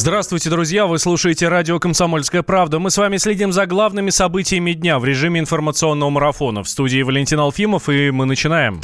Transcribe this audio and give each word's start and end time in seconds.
Здравствуйте, 0.00 0.48
друзья! 0.48 0.86
Вы 0.86 0.98
слушаете 0.98 1.48
радио 1.48 1.78
«Комсомольская 1.78 2.42
правда». 2.42 2.78
Мы 2.78 2.90
с 2.90 2.96
вами 2.96 3.18
следим 3.18 3.52
за 3.52 3.66
главными 3.66 4.08
событиями 4.08 4.72
дня 4.72 4.98
в 4.98 5.04
режиме 5.04 5.40
информационного 5.40 6.08
марафона. 6.08 6.62
В 6.62 6.70
студии 6.70 7.02
Валентин 7.02 7.38
Алфимов, 7.38 7.90
и 7.90 8.10
мы 8.10 8.24
начинаем. 8.24 8.80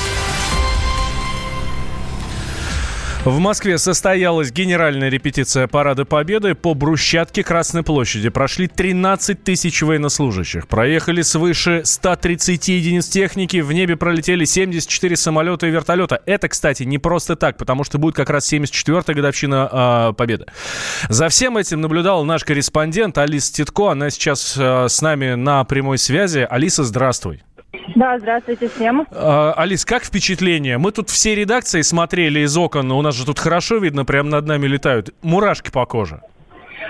В 3.27 3.40
Москве 3.40 3.77
состоялась 3.77 4.52
генеральная 4.52 5.09
репетиция 5.09 5.66
Парада 5.66 6.04
Победы 6.04 6.54
по 6.54 6.74
брусчатке 6.74 7.42
Красной 7.42 7.82
площади. 7.82 8.29
Прошли 8.29 8.68
13 8.68 9.42
тысяч 9.42 9.82
военнослужащих. 9.82 10.68
Проехали 10.68 11.22
свыше 11.22 11.82
130 11.84 12.68
единиц 12.68 13.09
техники. 13.09 13.56
В 13.56 13.73
небе 13.73 13.96
пролетели 13.96 14.45
74 14.45 15.16
самолета 15.16 15.66
и 15.66 15.70
вертолета. 15.70 16.23
Это, 16.24 16.48
кстати, 16.48 16.84
не 16.84 16.98
просто 16.98 17.34
так, 17.34 17.56
потому 17.56 17.82
что 17.82 17.98
будет 17.98 18.15
как 18.15 18.30
раз 18.30 18.52
74-я 18.52 19.15
годовщина 19.15 19.70
э, 19.73 20.12
Победы. 20.12 20.46
За 21.09 21.29
всем 21.29 21.56
этим 21.56 21.80
наблюдал 21.80 22.24
наш 22.24 22.45
корреспондент 22.45 23.18
Алиса 23.18 23.52
Титко. 23.52 23.90
Она 23.90 24.10
сейчас 24.10 24.54
э, 24.56 24.87
с 24.88 25.02
нами 25.02 25.34
на 25.34 25.65
прямой 25.65 25.98
связи. 25.98 26.46
Алиса, 26.48 26.84
здравствуй. 26.84 27.43
Да, 27.95 28.18
здравствуйте 28.18 28.68
всем. 28.68 29.06
А, 29.10 29.52
Алис, 29.56 29.84
как 29.84 30.04
впечатление? 30.04 30.78
Мы 30.78 30.92
тут 30.92 31.10
все 31.10 31.34
редакции 31.34 31.82
смотрели 31.82 32.40
из 32.40 32.56
окон, 32.56 32.90
у 32.92 33.02
нас 33.02 33.14
же 33.14 33.24
тут 33.24 33.38
хорошо 33.38 33.76
видно, 33.78 34.04
прямо 34.04 34.30
над 34.30 34.46
нами 34.46 34.66
летают. 34.66 35.14
Мурашки 35.22 35.70
по 35.70 35.86
коже. 35.86 36.20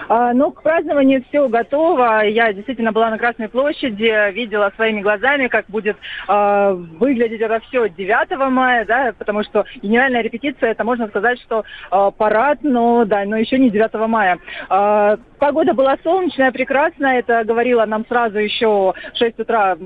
А, 0.08 0.32
ну, 0.32 0.50
к 0.50 0.62
празднованию 0.62 1.24
все 1.28 1.48
готово. 1.48 2.24
Я 2.24 2.52
действительно 2.52 2.92
была 2.92 3.10
на 3.10 3.18
Красной 3.18 3.48
площади, 3.48 4.32
видела 4.32 4.72
своими 4.76 5.00
глазами, 5.00 5.48
как 5.48 5.66
будет 5.68 5.96
э, 6.28 6.72
выглядеть 6.98 7.40
это 7.40 7.60
все 7.60 7.88
9 7.88 8.50
мая, 8.50 8.84
да, 8.84 9.14
потому 9.18 9.42
что 9.42 9.64
генеральная 9.82 10.22
репетиция, 10.22 10.70
это 10.70 10.84
можно 10.84 11.08
сказать, 11.08 11.40
что 11.40 11.64
э, 11.90 12.10
парад, 12.16 12.58
но 12.62 13.04
да, 13.04 13.24
но 13.24 13.36
еще 13.36 13.58
не 13.58 13.70
9 13.70 13.94
мая. 14.08 14.38
Э, 14.70 15.16
погода 15.38 15.74
была 15.74 15.96
солнечная, 16.02 16.52
прекрасная, 16.52 17.20
это 17.20 17.44
говорила 17.44 17.84
нам 17.84 18.04
сразу 18.06 18.38
еще 18.38 18.66
в 19.12 19.18
6 19.18 19.40
утра 19.40 19.76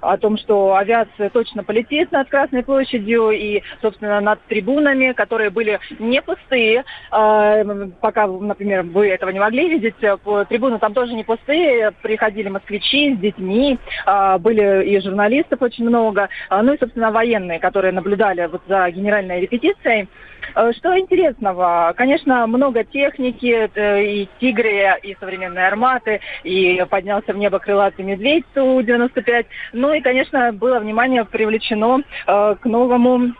о 0.00 0.16
том, 0.16 0.36
что 0.38 0.76
авиация 0.76 1.30
точно 1.30 1.64
полетит 1.64 2.12
над 2.12 2.28
Красной 2.28 2.62
площадью 2.62 3.30
и, 3.30 3.62
собственно, 3.82 4.20
над 4.20 4.40
трибунами, 4.42 5.12
которые 5.12 5.50
были 5.50 5.78
не 5.98 6.20
пустые, 6.22 6.84
э, 7.12 7.88
пока, 8.00 8.26
например, 8.26 8.82
вы 8.82 9.08
этого 9.08 9.30
не 9.30 9.40
могли 9.40 9.59
видеть, 9.68 10.02
э, 10.02 10.16
трибуны 10.48 10.78
там 10.78 10.94
тоже 10.94 11.14
не 11.14 11.24
пустые, 11.24 11.92
приходили 12.02 12.48
москвичи 12.48 13.14
с 13.14 13.18
детьми, 13.18 13.78
а, 14.06 14.38
были 14.38 14.84
и 14.84 15.00
журналистов 15.00 15.62
очень 15.62 15.86
много, 15.86 16.28
а, 16.48 16.62
ну 16.62 16.72
и, 16.72 16.78
собственно, 16.78 17.10
военные, 17.10 17.58
которые 17.58 17.92
наблюдали 17.92 18.46
вот 18.46 18.62
за 18.68 18.90
генеральной 18.90 19.40
репетицией. 19.40 20.08
Э, 20.54 20.72
что 20.72 20.98
интересного? 20.98 21.92
Конечно, 21.96 22.46
много 22.46 22.84
техники, 22.84 23.70
и 23.76 24.28
«Тигры», 24.40 24.98
и 25.02 25.16
современные 25.20 25.66
«Арматы», 25.66 26.20
и 26.44 26.84
поднялся 26.88 27.32
в 27.32 27.38
небо 27.38 27.58
крылатый 27.58 28.04
медведь 28.04 28.44
Ту-95. 28.54 29.46
Ну 29.72 29.92
и, 29.92 30.00
конечно, 30.00 30.52
было 30.52 30.78
внимание 30.80 31.24
привлечено 31.24 32.02
к 32.26 32.60
новому 32.64 33.34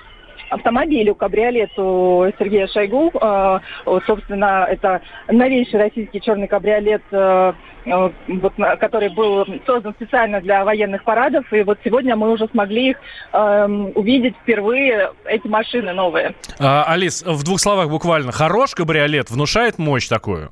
автомобилю, 0.51 1.15
кабриолету 1.15 2.33
Сергея 2.39 2.67
Шойгу. 2.67 3.13
Э, 3.21 3.61
собственно, 4.07 4.67
это 4.69 5.01
новейший 5.29 5.81
российский 5.81 6.21
черный 6.21 6.49
кабриолет, 6.49 7.03
э, 7.11 7.53
э, 7.87 8.11
который 8.79 9.09
был 9.09 9.47
создан 9.67 9.95
специально 9.95 10.41
для 10.41 10.65
военных 10.65 11.05
парадов. 11.05 11.51
И 11.53 11.63
вот 11.63 11.79
сегодня 11.85 12.17
мы 12.17 12.31
уже 12.31 12.49
смогли 12.49 12.91
их 12.91 12.97
э, 13.33 13.67
увидеть 13.95 14.35
впервые, 14.43 15.11
эти 15.25 15.47
машины 15.47 15.93
новые. 15.93 16.35
А, 16.59 16.85
Алис, 16.85 17.23
в 17.23 17.43
двух 17.45 17.61
словах 17.61 17.89
буквально. 17.89 18.33
Хорош 18.33 18.75
кабриолет, 18.75 19.31
внушает 19.31 19.79
мощь 19.79 20.09
такую? 20.09 20.51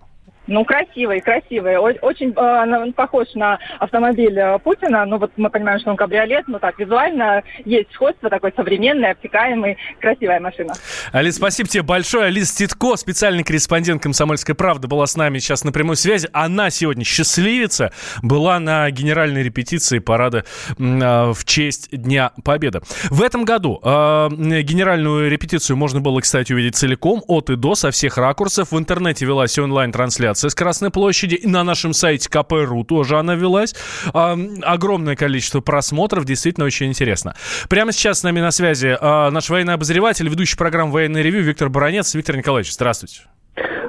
Ну, 0.48 0.64
красивый, 0.64 1.20
красивый. 1.20 1.76
Очень 1.76 2.32
э, 2.34 2.92
похож 2.92 3.28
на 3.34 3.58
автомобиль 3.78 4.38
э, 4.38 4.58
Путина. 4.58 5.04
Ну, 5.04 5.18
вот 5.18 5.30
мы 5.36 5.50
понимаем, 5.50 5.78
что 5.78 5.90
он 5.90 5.96
кабриолет, 5.96 6.48
но 6.48 6.58
так, 6.58 6.78
визуально 6.78 7.42
есть 7.66 7.92
сходство, 7.92 8.30
такой 8.30 8.52
современный, 8.56 9.10
обтекаемый, 9.10 9.76
красивая 10.00 10.40
машина. 10.40 10.72
Алис, 11.12 11.36
спасибо 11.36 11.68
тебе 11.68 11.82
большое. 11.82 12.26
Алис 12.26 12.50
Титко, 12.52 12.96
специальный 12.96 13.44
корреспондент 13.44 14.02
«Комсомольской 14.02 14.54
правды», 14.54 14.88
была 14.88 15.06
с 15.06 15.16
нами 15.16 15.38
сейчас 15.38 15.64
на 15.64 15.72
прямой 15.72 15.96
связи. 15.96 16.30
Она 16.32 16.70
сегодня 16.70 17.04
счастливица, 17.04 17.92
была 18.22 18.58
на 18.58 18.90
генеральной 18.90 19.42
репетиции 19.42 19.98
парада 19.98 20.44
э, 20.70 20.72
в 20.78 21.44
честь 21.44 21.90
Дня 21.92 22.32
Победы. 22.42 22.80
В 23.10 23.22
этом 23.22 23.44
году 23.44 23.80
э, 23.84 24.28
генеральную 24.30 25.30
репетицию 25.30 25.76
можно 25.76 26.00
было, 26.00 26.20
кстати, 26.20 26.54
увидеть 26.54 26.76
целиком, 26.76 27.22
от 27.26 27.50
и 27.50 27.56
до, 27.56 27.74
со 27.74 27.90
всех 27.90 28.16
ракурсов. 28.16 28.72
В 28.72 28.78
интернете 28.78 29.26
велась 29.26 29.58
онлайн-трансляция 29.58 30.37
трансляция 30.38 30.50
с 30.50 30.54
Красной 30.54 30.90
площади. 30.90 31.40
На 31.44 31.64
нашем 31.64 31.92
сайте 31.92 32.28
КПРУ 32.28 32.84
тоже 32.84 33.18
она 33.18 33.34
велась. 33.34 33.74
Огромное 34.12 35.16
количество 35.16 35.60
просмотров, 35.60 36.24
действительно 36.24 36.66
очень 36.66 36.86
интересно. 36.86 37.34
Прямо 37.68 37.92
сейчас 37.92 38.20
с 38.20 38.22
нами 38.22 38.40
на 38.40 38.50
связи 38.50 38.96
а, 39.00 39.30
наш 39.30 39.50
военный 39.50 39.74
обозреватель, 39.74 40.28
ведущий 40.28 40.56
программы 40.56 40.92
«Военный 40.92 41.22
ревью» 41.22 41.42
Виктор 41.42 41.68
Баранец. 41.68 42.14
Виктор 42.14 42.36
Николаевич, 42.36 42.72
здравствуйте. 42.72 43.22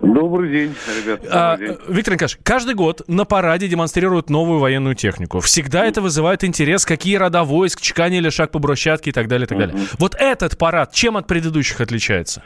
Добрый 0.01 0.51
день, 0.51 0.75
ребят. 1.03 1.21
А, 1.31 1.57
день. 1.57 1.77
Виктор 1.87 2.13
Николаевич, 2.13 2.37
каждый 2.43 2.75
год 2.75 3.01
на 3.07 3.25
параде 3.25 3.67
демонстрируют 3.67 4.29
новую 4.29 4.59
военную 4.59 4.95
технику. 4.95 5.39
Всегда 5.39 5.85
это 5.85 6.01
вызывает 6.01 6.43
интерес, 6.43 6.85
какие 6.85 7.15
рода 7.17 7.43
войск, 7.43 7.81
чеканили 7.81 8.29
шаг 8.29 8.51
по 8.51 8.59
брусчатке 8.59 9.09
и 9.09 9.13
так 9.13 9.27
далее, 9.27 9.45
и 9.45 9.49
так 9.49 9.57
далее. 9.57 9.75
Вот 9.97 10.15
этот 10.17 10.57
парад 10.57 10.93
чем 10.93 11.17
от 11.17 11.27
предыдущих 11.27 11.81
отличается? 11.81 12.43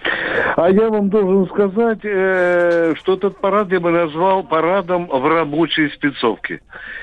А 0.55 0.69
я 0.69 0.89
вам 0.89 1.09
должен 1.09 1.47
сказать, 1.47 1.99
э, 2.03 2.93
что 2.97 3.13
этот 3.15 3.39
парад 3.39 3.71
я 3.71 3.79
бы 3.79 3.89
назвал 3.89 4.43
парадом 4.43 5.07
в 5.07 5.27
рабочей 5.27 5.89
спецовке. 5.89 6.61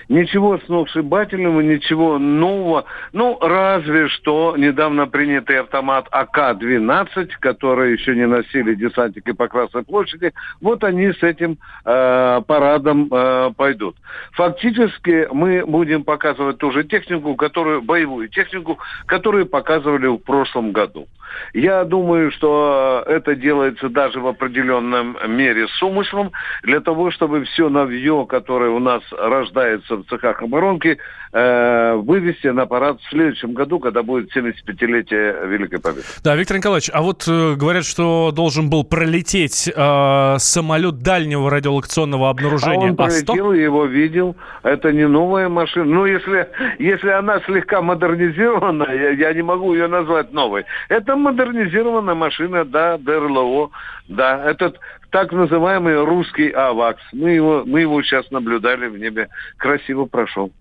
Ничего 0.08 0.58
сногсшибательного, 0.66 1.60
ничего 1.60 2.18
нового. 2.18 2.84
Ну, 3.12 3.38
разве 3.40 4.08
что 4.08 4.54
недавно 4.56 5.06
принятый 5.06 5.60
автомат 5.60 6.06
АК-12, 6.10 7.30
который 7.40 7.92
еще 7.92 8.14
не 8.14 8.26
носили 8.26 8.74
десантники 8.74 9.32
по 9.32 9.48
Красной 9.48 9.82
площади, 9.82 10.32
вот 10.60 10.84
они 10.84 11.12
с 11.12 11.22
этим 11.22 11.58
э, 11.84 12.40
парадом 12.46 13.08
э, 13.10 13.52
пойдут. 13.56 13.96
Фактически 14.32 15.28
мы 15.32 15.64
будем 15.66 16.04
показывать 16.04 16.58
ту 16.58 16.70
же 16.72 16.84
технику, 16.84 17.34
которую, 17.34 17.82
боевую 17.82 18.28
технику, 18.28 18.78
которую 19.06 19.46
показывали 19.46 20.06
в 20.06 20.18
прошлом 20.18 20.72
году. 20.72 21.06
Я 21.54 21.84
думаю, 21.84 22.30
что 22.32 23.04
это 23.06 23.34
делается 23.34 23.88
даже 23.88 24.20
в 24.20 24.26
определенном 24.26 25.16
мере 25.28 25.66
с 25.68 25.82
умыслом, 25.82 26.32
для 26.62 26.80
того, 26.80 27.10
чтобы 27.10 27.44
все 27.44 27.68
новье, 27.68 28.26
которое 28.28 28.70
у 28.70 28.78
нас 28.78 29.02
рождается 29.10 29.96
в 29.96 30.04
цехах 30.04 30.42
оборонки, 30.42 30.98
э, 31.32 31.94
вывести 31.94 32.48
на 32.48 32.66
парад 32.66 33.00
в 33.00 33.08
следующем 33.10 33.54
году, 33.54 33.78
когда 33.78 34.02
будет 34.02 34.34
75-летие 34.36 35.46
Великой 35.48 35.80
Победы. 35.80 36.04
Да, 36.22 36.36
Виктор 36.36 36.56
Николаевич, 36.56 36.90
а 36.92 37.02
вот 37.02 37.26
э, 37.26 37.54
говорят, 37.54 37.84
что 37.84 38.32
должен 38.32 38.70
был 38.70 38.84
пролететь 38.84 39.68
э, 39.68 40.29
самолет 40.38 41.02
дальнего 41.02 41.50
радиолокационного 41.50 42.30
обнаружения. 42.30 42.88
А 42.88 42.90
он 42.90 42.96
пролетел, 42.96 43.52
я 43.52 43.64
его 43.64 43.84
видел. 43.84 44.36
Это 44.62 44.92
не 44.92 45.06
новая 45.06 45.48
машина. 45.48 45.84
Ну, 45.84 46.06
если, 46.06 46.48
если 46.78 47.10
она 47.10 47.40
слегка 47.40 47.82
модернизирована, 47.82 48.84
я, 48.84 49.10
я 49.10 49.32
не 49.32 49.42
могу 49.42 49.74
ее 49.74 49.88
назвать 49.88 50.32
новой. 50.32 50.64
Это 50.88 51.16
модернизированная 51.16 52.14
машина, 52.14 52.64
да, 52.64 52.98
ДРЛО, 52.98 53.70
да, 54.08 54.44
этот 54.44 54.78
так 55.10 55.32
называемый 55.32 56.04
русский 56.04 56.50
АВАКС. 56.50 57.02
Мы 57.12 57.30
его, 57.30 57.64
мы 57.66 57.80
его 57.80 58.02
сейчас 58.02 58.30
наблюдали 58.30 58.86
в 58.86 58.98
небе. 58.98 59.28
Красиво 59.56 60.04
прошел. 60.04 60.52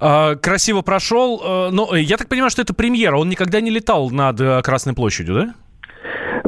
А, 0.00 0.36
красиво 0.36 0.82
прошел. 0.82 1.42
Э, 1.44 1.70
но 1.70 1.94
я 1.96 2.16
так 2.16 2.28
понимаю, 2.28 2.50
что 2.50 2.62
это 2.62 2.74
премьера. 2.74 3.16
Он 3.16 3.28
никогда 3.28 3.60
не 3.60 3.70
летал 3.70 4.10
над 4.10 4.40
э, 4.40 4.62
Красной 4.62 4.94
площадью, 4.94 5.34
да? 5.34 5.54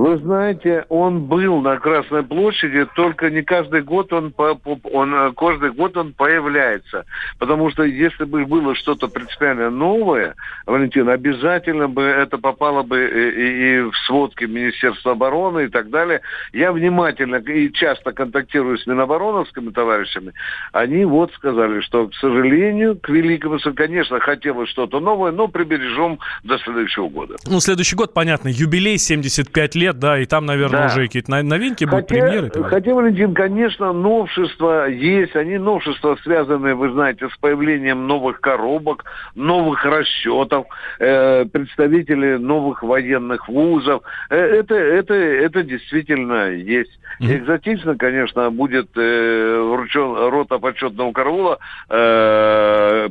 Вы 0.02 0.18
знаете, 0.18 0.84
он 0.88 1.26
был 1.26 1.60
на 1.60 1.76
Красной 1.76 2.24
площади, 2.24 2.88
только 2.96 3.30
не 3.30 3.42
каждый 3.42 3.82
год 3.82 4.12
он, 4.12 4.34
он 4.36 5.14
э, 5.14 5.32
каждый 5.36 5.70
год 5.70 5.96
он 5.96 6.12
появляется. 6.12 7.04
Потому 7.38 7.70
что 7.70 7.84
если 7.84 8.24
бы 8.24 8.44
было 8.44 8.74
что-то 8.74 9.06
принципиально 9.06 9.70
новое, 9.70 10.34
Валентин, 10.66 11.08
обязательно 11.08 11.86
бы 11.86 12.02
это 12.02 12.36
попало 12.36 12.82
бы 12.82 12.98
и, 12.98 13.76
и 13.76 13.80
в 13.82 13.92
сводки 14.08 14.42
Министерства 14.42 15.12
обороны 15.12 15.66
и 15.66 15.68
так 15.68 15.88
далее. 15.90 16.20
Я 16.52 16.72
внимательно 16.72 17.36
и 17.36 17.72
часто 17.72 18.10
контактирую 18.10 18.78
с 18.78 18.86
минобороновскими 18.88 19.70
товарищами. 19.70 20.32
Они 20.72 21.04
вот 21.04 21.32
сказали, 21.34 21.80
что, 21.80 22.08
к 22.08 22.14
сожалению, 22.16 22.98
к 22.98 23.08
великому, 23.08 23.60
конечно, 23.76 24.18
хотелось 24.18 24.68
что-то 24.70 24.98
новое, 24.98 25.30
но 25.30 25.46
прибережем 25.46 26.18
до 26.42 26.58
следующего 26.58 27.08
года. 27.08 27.36
Ну, 27.46 27.60
следующий 27.60 27.94
год, 27.94 28.12
понятно, 28.12 28.48
юбилей 28.48 28.98
75 28.98 29.76
лет 29.76 29.91
кабриолет, 29.92 29.98
да, 29.98 30.18
и 30.18 30.26
там, 30.26 30.46
наверное, 30.46 30.80
да. 30.80 30.86
уже 30.86 31.06
какие-то 31.06 31.42
новинки 31.42 31.84
будут, 31.84 32.08
хотя, 32.08 32.20
премьеры. 32.20 32.50
Хотя, 32.64 32.94
Валентин, 32.94 33.34
конечно, 33.34 33.92
новшества 33.92 34.88
есть. 34.88 35.36
Они 35.36 35.58
новшества 35.58 36.16
связаны, 36.22 36.74
вы 36.74 36.90
знаете, 36.92 37.28
с 37.28 37.36
появлением 37.38 38.06
новых 38.06 38.40
коробок, 38.40 39.04
новых 39.34 39.84
расчетов, 39.84 40.66
э, 40.98 41.44
представители 41.46 42.36
новых 42.36 42.82
военных 42.82 43.48
вузов. 43.48 44.02
Э, 44.30 44.36
это, 44.36 44.74
это, 44.74 45.14
это 45.14 45.62
действительно 45.62 46.50
есть. 46.50 46.98
Mm-hmm. 47.20 47.36
Экзотично, 47.36 47.96
конечно, 47.96 48.50
будет 48.50 48.88
э, 48.96 49.60
вручен 49.60 50.30
рота 50.30 50.58
почетного 50.58 51.12
караула, 51.12 51.58
э, 51.88 53.08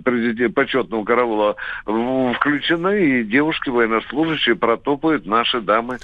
почетного 0.54 1.04
караула 1.04 1.56
включены, 1.86 3.20
и 3.20 3.24
девушки 3.24 3.70
военнослужащие 3.70 4.56
протопают 4.56 5.26
наши 5.26 5.62
дамы 5.62 5.98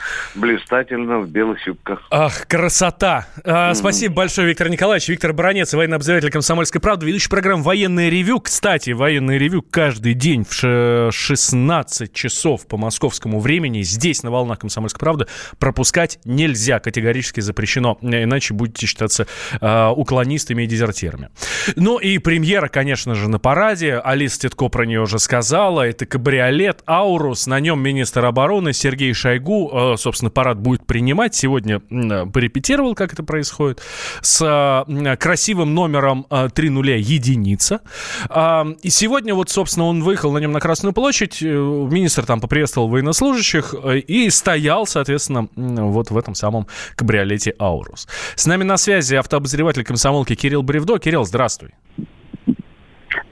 блистательно 0.57 1.19
в 1.19 1.29
белых 1.29 1.65
юбках. 1.67 2.01
Ах, 2.09 2.47
красота! 2.47 3.27
А, 3.43 3.71
mm-hmm. 3.71 3.75
Спасибо 3.75 4.15
большое, 4.15 4.47
Виктор 4.47 4.69
Николаевич. 4.69 5.07
Виктор 5.09 5.33
Баранец, 5.33 5.73
военный 5.73 5.95
обозреватель 5.95 6.31
«Комсомольской 6.31 6.81
правды», 6.81 7.05
ведущий 7.05 7.29
программы 7.29 7.63
«Военное 7.63 8.09
ревю». 8.09 8.39
Кстати, 8.39 8.91
«Военное 8.91 9.37
ревю» 9.37 9.61
каждый 9.61 10.13
день 10.13 10.45
в 10.49 11.11
16 11.11 12.13
часов 12.13 12.67
по 12.67 12.77
московскому 12.77 13.39
времени 13.39 13.81
здесь, 13.83 14.23
на 14.23 14.31
волнах 14.31 14.59
«Комсомольской 14.59 14.99
правды», 14.99 15.27
пропускать 15.59 16.19
нельзя, 16.25 16.79
категорически 16.79 17.39
запрещено, 17.39 17.97
иначе 18.01 18.53
будете 18.53 18.87
считаться 18.87 19.27
э, 19.61 19.87
уклонистами 19.95 20.63
и 20.63 20.65
дезертирами. 20.65 21.29
Ну 21.75 21.97
и 21.97 22.17
премьера, 22.17 22.67
конечно 22.67 23.15
же, 23.15 23.29
на 23.29 23.39
параде. 23.39 23.97
Алиса 23.97 24.41
Титко 24.41 24.69
про 24.69 24.85
нее 24.85 25.01
уже 25.01 25.19
сказала. 25.19 25.87
Это 25.87 26.05
кабриолет 26.05 26.81
«Аурус». 26.87 27.47
На 27.47 27.59
нем 27.59 27.81
министр 27.81 28.25
обороны 28.25 28.73
Сергей 28.73 29.13
Шойгу, 29.13 29.93
э, 29.93 29.97
собственно, 29.97 30.31
парад 30.47 30.59
будет 30.59 30.85
принимать. 30.85 31.35
Сегодня 31.35 31.81
э, 31.89 32.25
порепетировал, 32.25 32.95
как 32.95 33.11
это 33.11 33.21
происходит, 33.23 33.81
с 34.21 34.41
э, 34.41 35.15
красивым 35.17 35.73
номером 35.73 36.25
э, 36.29 36.47
3 36.53 36.69
нуля 36.69 36.95
единица. 36.95 37.81
Э, 38.29 38.63
и 38.81 38.89
сегодня 38.89 39.35
вот, 39.35 39.49
собственно, 39.49 39.87
он 39.87 40.03
выехал 40.03 40.31
на 40.31 40.37
нем 40.37 40.53
на 40.53 40.61
Красную 40.61 40.93
площадь. 40.93 41.43
Э, 41.43 41.47
министр 41.47 42.25
там 42.25 42.39
поприветствовал 42.39 42.87
военнослужащих 42.87 43.75
э, 43.83 43.97
и 43.99 44.29
стоял, 44.29 44.87
соответственно, 44.87 45.49
вот 45.55 46.11
в 46.11 46.17
этом 46.17 46.33
самом 46.33 46.67
кабриолете 46.95 47.53
«Аурус». 47.59 48.07
С 48.35 48.45
нами 48.45 48.63
на 48.63 48.77
связи 48.77 49.15
автообозреватель 49.15 49.83
комсомолки 49.83 50.35
Кирилл 50.35 50.63
Бревдо. 50.63 50.97
Кирилл, 50.97 51.25
здравствуй. 51.25 51.71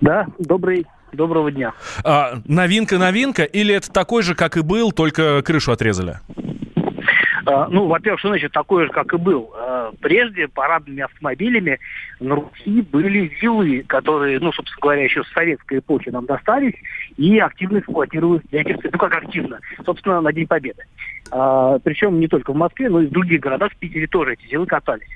Да, 0.01 0.27
добрый 0.37 0.85
Доброго 1.15 1.51
дня. 1.51 1.73
А, 2.03 2.41
новинка, 2.45 2.97
новинка, 2.97 3.43
или 3.43 3.73
это 3.73 3.91
такой 3.91 4.21
же, 4.21 4.35
как 4.35 4.57
и 4.57 4.61
был, 4.61 4.91
только 4.91 5.41
крышу 5.43 5.71
отрезали? 5.71 6.19
А, 7.45 7.67
ну, 7.69 7.87
во-первых, 7.87 8.19
что 8.19 8.29
значит 8.29 8.51
такой 8.51 8.85
же, 8.85 8.91
как 8.91 9.13
и 9.13 9.17
был? 9.17 9.51
А, 9.55 9.91
прежде 10.01 10.47
парадными 10.47 11.01
автомобилями 11.01 11.79
на 12.19 12.35
Руси 12.35 12.81
были 12.81 13.31
вилы, 13.41 13.83
которые, 13.87 14.39
ну, 14.39 14.51
собственно 14.51 14.81
говоря, 14.81 15.03
еще 15.03 15.23
с 15.23 15.31
советской 15.31 15.79
эпохи 15.79 16.09
нам 16.09 16.25
достались 16.25 16.75
и 17.17 17.37
активно 17.39 17.79
эксплуатировались 17.79 18.43
для 18.49 18.61
этих. 18.61 18.77
Ну, 18.83 18.97
как 18.97 19.15
активно? 19.15 19.59
Собственно, 19.85 20.21
на 20.21 20.33
День 20.33 20.47
Победы. 20.47 20.83
А, 21.31 21.77
причем 21.79 22.19
не 22.19 22.27
только 22.27 22.51
в 22.51 22.55
Москве, 22.55 22.89
но 22.89 23.01
и 23.01 23.07
в 23.07 23.11
других 23.11 23.41
городах, 23.41 23.71
в 23.73 23.77
Питере 23.77 24.07
тоже 24.07 24.33
эти 24.33 24.47
вилы 24.51 24.65
катались. 24.65 25.09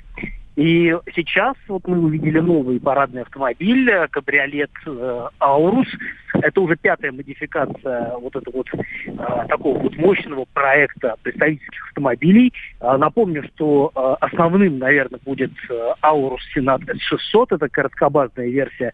И 0.60 0.94
сейчас 1.14 1.56
вот 1.68 1.88
мы 1.88 1.98
увидели 1.98 2.38
новый 2.38 2.78
парадный 2.78 3.22
автомобиль, 3.22 3.88
э, 3.88 4.08
кабриолет 4.08 4.70
э, 4.84 5.28
Аурус. 5.38 5.86
Это 6.34 6.60
уже 6.60 6.76
пятая 6.76 7.12
модификация 7.12 8.14
вот 8.18 8.36
этого 8.36 8.58
вот 8.58 8.66
э, 8.74 9.46
такого 9.48 9.78
вот 9.78 9.96
мощного 9.96 10.44
проекта 10.52 11.16
представительских 11.22 11.88
автомобилей. 11.88 12.52
Э, 12.78 12.98
напомню, 12.98 13.42
что 13.54 13.90
э, 13.94 14.16
основным, 14.20 14.78
наверное, 14.78 15.20
будет 15.24 15.52
э, 15.70 15.94
Аурус 16.02 16.42
Сенат 16.52 16.82
S600. 16.82 17.54
Это 17.54 17.70
короткобазная 17.70 18.50
версия 18.50 18.92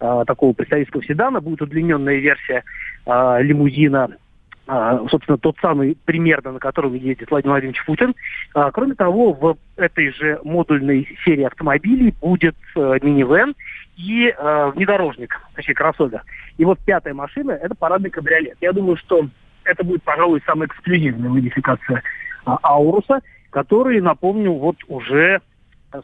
э, 0.00 0.24
такого 0.26 0.52
представительского 0.52 1.04
седана. 1.04 1.40
Будет 1.40 1.62
удлиненная 1.62 2.16
версия 2.16 2.64
э, 3.06 3.38
лимузина 3.40 4.16
собственно, 4.66 5.36
тот 5.36 5.56
самый 5.60 5.96
примерно, 6.04 6.52
на 6.52 6.58
котором 6.58 6.94
едет 6.94 7.30
Владимир 7.30 7.52
Владимирович 7.52 7.84
Путин. 7.84 8.14
А, 8.54 8.70
кроме 8.70 8.94
того, 8.94 9.32
в 9.32 9.56
этой 9.76 10.10
же 10.12 10.40
модульной 10.42 11.06
серии 11.24 11.44
автомобилей 11.44 12.14
будет 12.20 12.56
э, 12.74 12.98
минивэн 13.02 13.54
и 13.96 14.28
э, 14.28 14.72
внедорожник, 14.74 15.38
точнее, 15.54 15.74
кроссовер. 15.74 16.22
И 16.56 16.64
вот 16.64 16.78
пятая 16.80 17.12
машина– 17.12 17.50
это 17.62 17.74
парадный 17.74 18.10
кабриолет. 18.10 18.56
Я 18.60 18.72
думаю, 18.72 18.96
что 18.96 19.28
это 19.64 19.84
будет, 19.84 20.02
пожалуй, 20.02 20.42
самая 20.46 20.68
эксклюзивная 20.68 21.28
модификация 21.28 22.02
а, 22.46 22.58
Ауруса, 22.62 23.20
который, 23.50 24.00
напомню, 24.00 24.52
вот 24.52 24.76
уже 24.88 25.40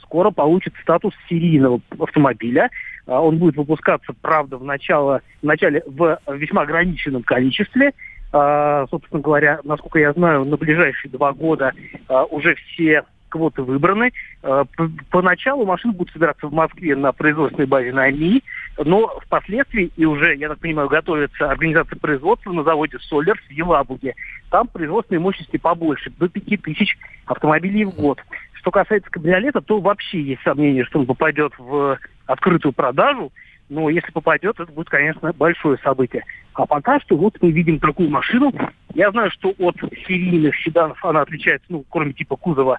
скоро 0.03 0.31
получит 0.31 0.75
статус 0.83 1.15
серийного 1.29 1.81
автомобиля. 1.99 2.71
Он 3.07 3.39
будет 3.39 3.57
выпускаться, 3.57 4.13
правда, 4.21 4.57
в, 4.57 4.65
начало, 4.65 5.21
в 5.43 5.47
начале 5.47 5.83
в 5.85 6.21
весьма 6.29 6.63
ограниченном 6.63 7.23
количестве– 7.23 7.93
а, 8.03 8.09
собственно 8.33 9.21
говоря, 9.21 9.61
насколько 9.65 9.99
я 9.99 10.13
знаю, 10.13 10.45
на 10.45 10.57
ближайшие 10.57 11.11
два 11.11 11.33
года 11.33 11.73
а, 12.09 12.25
уже 12.25 12.55
все 12.55 13.05
квоты 13.31 13.63
выбраны. 13.63 14.13
А, 14.43 14.65
поначалу 15.11 15.65
машины 15.65 15.95
будут 15.95 16.13
собираться 16.13 16.47
в 16.47 16.53
Москве 16.53 16.95
на 16.95 17.13
производственной 17.13 17.67
базе 17.67 17.93
на 17.93 18.05
АМИ, 18.05 18.43
но 18.85 19.07
впоследствии, 19.25 19.91
и 19.97 20.05
уже, 20.05 20.35
я 20.35 20.49
так 20.49 20.59
понимаю, 20.59 20.89
готовится 20.89 21.51
организация 21.51 21.99
производства 21.99 22.53
на 22.53 22.63
заводе 22.63 22.99
«Солерс» 23.01 23.41
в 23.49 23.51
Елабуге. 23.51 24.15
Там 24.51 24.67
производственные 24.69 25.21
мощности 25.21 25.57
побольше, 25.57 26.13
до 26.19 26.29
5000 26.29 26.99
автомобилей 27.27 27.85
в 27.85 27.95
год. 27.95 28.21
Что 28.53 28.71
касается 28.71 29.11
кабриолета, 29.11 29.63
то 29.63 29.81
вообще 29.81 30.21
есть 30.21 30.43
сомнение, 30.43 30.85
что 30.85 30.99
он 30.99 31.07
попадет 31.07 31.53
в 31.59 31.99
открытую 32.27 32.73
продажу. 32.73 33.33
Но 33.71 33.89
если 33.89 34.11
попадет, 34.11 34.59
это 34.59 34.71
будет, 34.71 34.91
конечно, 34.91 35.33
большое 35.33 35.79
событие. 35.79 36.25
А 36.55 36.67
пока 36.67 36.99
что 37.01 37.17
вот 37.17 37.37
мы 37.41 37.53
видим 37.53 37.79
такую 37.79 38.11
машину. 38.11 38.53
Я 38.95 39.13
знаю, 39.13 39.31
что 39.31 39.55
от 39.59 39.77
серийных 40.07 40.57
седанов 40.57 41.03
она 41.05 41.23
отличается, 41.23 41.67
ну, 41.71 41.85
кроме 41.89 42.13
типа 42.13 42.35
кузова 42.35 42.79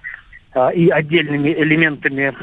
а, 0.54 0.68
и 0.68 0.90
отдельными 0.90 1.48
элементами, 1.48 2.36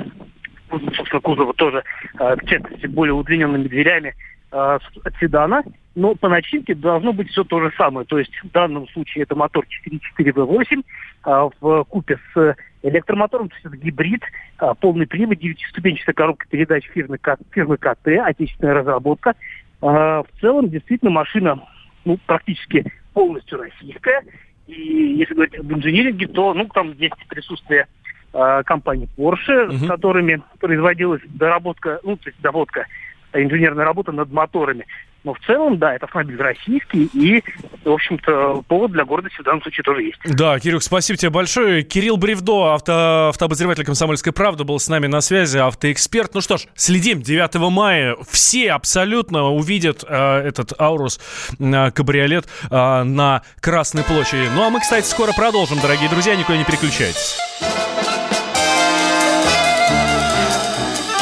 ну, 0.72 0.80
собственно, 0.96 1.22
кузова 1.22 1.54
тоже, 1.54 1.84
а, 2.18 2.36
в 2.36 2.44
частности, 2.46 2.88
более 2.88 3.14
удлиненными 3.14 3.68
дверями 3.68 4.16
а, 4.52 4.80
от 5.04 5.16
седана. 5.20 5.64
Но 6.00 6.16
по 6.16 6.30
начинке 6.30 6.76
должно 6.76 7.12
быть 7.12 7.30
все 7.30 7.44
то 7.44 7.60
же 7.60 7.74
самое. 7.78 8.06
То 8.08 8.18
есть 8.18 8.32
в 8.42 8.50
данном 8.52 8.88
случае 8.88 9.24
это 9.24 9.36
мотор 9.36 9.66
4.4 9.86 10.32
V8 10.32 10.86
а, 11.24 11.50
в 11.60 11.84
купе 11.84 12.18
с 12.34 12.56
электромотором, 12.84 13.50
то 13.50 13.56
есть 13.56 13.66
это 13.66 13.76
гибрид, 13.76 14.22
а, 14.60 14.76
полный 14.76 15.08
привод, 15.08 15.38
девятиступенчатая 15.40 16.14
коробка 16.14 16.48
передач 16.48 16.86
фирмы, 16.86 17.20
фирмы 17.52 17.76
КТ, 17.76 18.08
отечественная 18.24 18.76
разработка. 18.76 19.36
А, 19.82 20.24
в 20.24 20.28
целом, 20.40 20.70
действительно, 20.70 21.12
машина 21.12 21.62
ну, 22.06 22.18
практически 22.26 22.86
полностью 23.14 23.60
российская. 23.60 24.24
И 24.68 25.18
если 25.18 25.34
говорить 25.34 25.60
об 25.60 25.70
инжиниринге, 25.74 26.28
то 26.28 26.54
ну, 26.54 26.66
там 26.68 26.94
есть 26.94 27.28
присутствие 27.28 27.88
э, 28.32 28.64
компании 28.66 29.10
Porsche, 29.18 29.68
uh-huh. 29.68 29.78
с 29.80 29.88
которыми 29.88 30.44
производилась 30.60 31.22
доработка, 31.28 32.00
ну, 32.04 32.16
то 32.16 32.30
есть 32.30 32.40
доводка 32.42 32.86
инженерная 33.34 33.86
работа 33.86 34.12
над 34.12 34.32
моторами. 34.32 34.86
Но 35.24 35.34
в 35.34 35.40
целом, 35.46 35.78
да, 35.78 35.96
это 35.96 36.06
автомобиль 36.06 36.38
российский, 36.38 37.10
и, 37.14 37.44
в 37.84 37.92
общем-то, 37.92 38.64
повод 38.68 38.92
для 38.92 39.04
гордости 39.04 39.42
в 39.42 39.44
данном 39.44 39.62
случае 39.62 39.84
тоже 39.84 40.04
есть. 40.04 40.20
Да, 40.24 40.58
Кирюх, 40.60 40.82
спасибо 40.82 41.18
тебе 41.18 41.30
большое. 41.30 41.84
Кирилл 41.84 42.16
Бревдо, 42.16 42.74
авто, 42.74 43.30
автообозреватель 43.30 43.84
«Комсомольской 43.84 44.32
правды», 44.32 44.64
был 44.64 44.80
с 44.80 44.88
нами 44.88 45.08
на 45.08 45.20
связи, 45.22 45.58
автоэксперт. 45.58 46.34
Ну 46.34 46.42
что 46.42 46.58
ж, 46.58 46.68
следим. 46.76 47.22
9 47.22 47.56
мая 47.72 48.16
все 48.30 48.72
абсолютно 48.72 49.50
увидят 49.50 50.06
э, 50.08 50.38
этот 50.40 50.80
«Аурус» 50.80 51.20
э, 51.60 51.92
кабриолет 51.92 52.48
э, 52.70 53.04
на 53.04 53.44
Красной 53.60 54.04
площади. 54.04 54.50
Ну 54.56 54.64
а 54.64 54.70
мы, 54.70 54.80
кстати, 54.80 55.06
скоро 55.06 55.34
продолжим, 55.34 55.80
дорогие 55.82 56.10
друзья, 56.10 56.36
никуда 56.36 56.58
не 56.58 56.64
переключайтесь. 56.64 57.38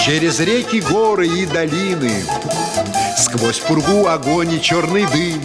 Через 0.05 0.39
реки, 0.39 0.81
горы 0.81 1.27
и 1.27 1.45
долины 1.45 2.23
Сквозь 3.17 3.57
пургу 3.59 4.05
огонь 4.05 4.53
и 4.53 4.61
черный 4.61 5.05
дым. 5.07 5.41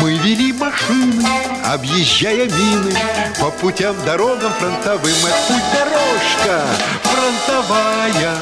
Мы 0.00 0.16
вели 0.16 0.52
машины, 0.52 1.24
объезжая 1.66 2.48
мины 2.48 2.96
По 3.38 3.50
путям, 3.50 3.94
дорогам 4.04 4.50
фронтовым. 4.54 5.14
Это 5.26 5.36
путь 5.48 5.62
дорожка 5.72 6.64
фронтовая 7.02 8.36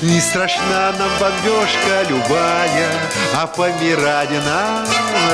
Не 0.00 0.20
страшна 0.20 0.92
нам 0.98 1.10
бомбежка 1.20 2.08
любая 2.08 2.90
А 3.34 3.46
помирать 3.46 4.30
нам 4.46 4.86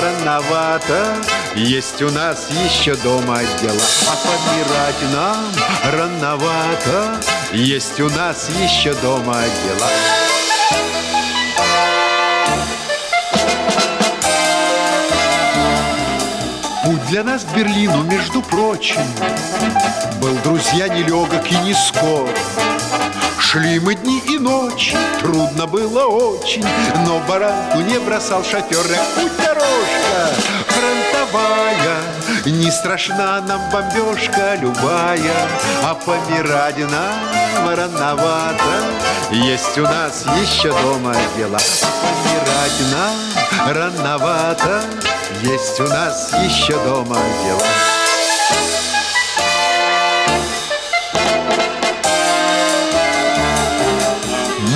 рановато. 0.02 1.16
Есть 1.54 2.02
у 2.02 2.10
нас 2.10 2.48
еще 2.50 2.94
дома 2.96 3.38
дела 3.62 3.80
А 4.08 4.16
помирать 4.26 5.12
нам 5.12 5.52
рановато. 5.92 7.20
Есть 7.52 8.00
у 8.00 8.10
нас 8.10 8.48
еще 8.60 8.92
дома 8.94 9.42
дела 9.64 10.19
для 17.10 17.24
нас 17.24 17.44
к 17.44 17.56
Берлину, 17.56 18.04
между 18.04 18.40
прочим, 18.40 19.02
Был, 20.20 20.36
друзья, 20.44 20.86
нелегок 20.86 21.50
и 21.50 21.56
не 21.56 21.74
скор. 21.74 22.28
Шли 23.40 23.80
мы 23.80 23.96
дни 23.96 24.20
и 24.28 24.38
ночи, 24.38 24.96
трудно 25.20 25.66
было 25.66 26.04
очень, 26.04 26.64
Но 27.04 27.18
баранку 27.26 27.78
не 27.80 27.98
бросал 27.98 28.44
шофер. 28.44 28.86
Эх, 28.88 29.00
путь 29.16 29.36
дорожка 29.38 30.20
фронтовая, 30.68 31.98
Не 32.46 32.70
страшна 32.70 33.40
нам 33.40 33.60
бомбежка 33.72 34.54
любая, 34.60 35.48
А 35.82 35.94
помирать 35.94 36.78
нам 36.78 37.74
рановато. 37.74 38.84
Есть 39.32 39.76
у 39.78 39.82
нас 39.82 40.24
еще 40.40 40.70
дома 40.70 41.16
дела, 41.36 41.58
Помирать 42.02 42.92
нам 42.92 43.74
рановато. 43.74 44.84
Есть 45.42 45.80
у 45.80 45.84
нас 45.84 46.34
еще 46.34 46.74
дома 46.84 47.16
дела. 47.42 47.64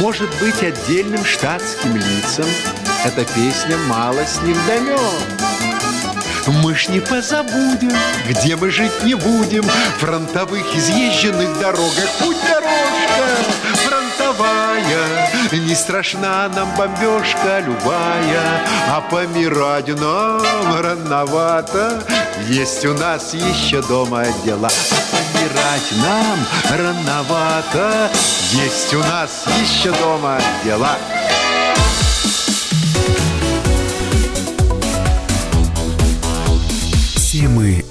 Может 0.01 0.31
быть, 0.41 0.63
отдельным 0.63 1.25
штатским 1.25 1.97
лицам 1.97 2.47
Эта 3.05 3.25
песня 3.35 3.77
мало 3.89 4.25
с 4.25 4.41
ним 4.41 4.57
далек. 4.67 4.99
Мы 6.63 6.75
ж 6.75 6.89
не 6.89 7.01
позабудем, 7.01 7.93
где 8.29 8.57
мы 8.57 8.71
жить 8.71 9.05
не 9.05 9.15
будем 9.15 9.65
Фронтовых 9.99 10.75
изъезженных 10.75 11.59
дорогах 11.59 12.09
Путь 12.21 12.39
дорожка 12.49 14.04
фронтовая 14.35 15.31
Не 15.53 15.75
страшна 15.75 16.49
нам 16.55 16.69
бомбежка 16.77 17.61
любая 17.61 18.67
А 18.89 19.01
помирать 19.11 19.89
нам 19.89 20.43
рановато. 20.81 22.03
Есть 22.49 22.85
у 22.85 22.95
нас 22.95 23.35
еще 23.35 23.83
дома 23.83 24.25
дела 24.45 24.69
А 24.69 25.17
помирать 25.17 25.93
нам 26.03 26.79
рановато. 26.79 28.11
Есть 28.53 28.95
у 28.95 28.99
нас 28.99 29.45
еще 29.61 29.93
дома 29.93 30.39
дела. 30.65 30.97
Темы. 37.17 37.85